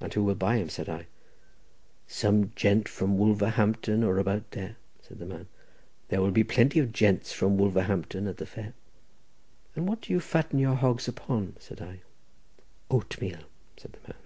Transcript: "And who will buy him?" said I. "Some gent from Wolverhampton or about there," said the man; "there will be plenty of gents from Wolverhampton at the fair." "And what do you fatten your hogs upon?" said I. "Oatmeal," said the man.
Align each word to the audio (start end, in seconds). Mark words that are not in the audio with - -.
"And 0.00 0.12
who 0.12 0.24
will 0.24 0.34
buy 0.34 0.56
him?" 0.56 0.68
said 0.68 0.88
I. 0.88 1.06
"Some 2.08 2.50
gent 2.56 2.88
from 2.88 3.16
Wolverhampton 3.16 4.02
or 4.02 4.18
about 4.18 4.50
there," 4.50 4.74
said 5.00 5.20
the 5.20 5.24
man; 5.24 5.46
"there 6.08 6.20
will 6.20 6.32
be 6.32 6.42
plenty 6.42 6.80
of 6.80 6.92
gents 6.92 7.32
from 7.32 7.56
Wolverhampton 7.56 8.26
at 8.26 8.38
the 8.38 8.46
fair." 8.46 8.74
"And 9.76 9.88
what 9.88 10.00
do 10.00 10.12
you 10.12 10.18
fatten 10.18 10.58
your 10.58 10.74
hogs 10.74 11.06
upon?" 11.06 11.54
said 11.60 11.80
I. 11.80 12.00
"Oatmeal," 12.90 13.42
said 13.76 13.92
the 13.92 14.00
man. 14.08 14.20